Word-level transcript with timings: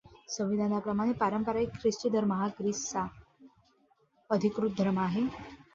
संविधानाप्रमाणे 0.29 1.11
पारंपारिक 1.19 1.75
ख्रिस्ती 1.75 2.09
धर्म 2.09 2.33
हा 2.33 2.47
ग्रीसचा 2.59 3.07
अधिकृत 4.29 4.75
धर्म 4.77 4.99
आहे. 4.99 5.27